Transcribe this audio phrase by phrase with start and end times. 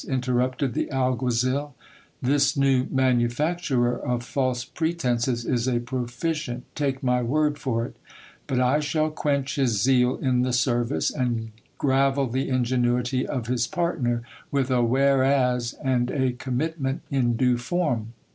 [0.09, 1.75] interrupted the alguaziL
[2.23, 7.95] This new manufacturer of false pretences is a proficient, take my word for it;
[8.47, 13.67] but I shall quench his zeal in the service, and gravel the ingenuity of his
[13.67, 18.13] partner, with a whereas and a commitment in due form.